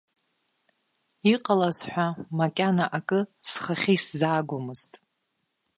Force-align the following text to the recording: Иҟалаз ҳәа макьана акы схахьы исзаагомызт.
Иҟалаз 1.33 1.79
ҳәа 1.91 2.07
макьана 2.37 2.85
акы 2.97 3.19
схахьы 3.49 3.93
исзаагомызт. 3.97 4.91